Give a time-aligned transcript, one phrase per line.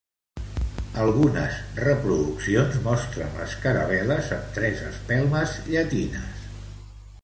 [1.03, 6.47] Algunes reproduccions mostren les caravel·les amb tres espelmes llatines.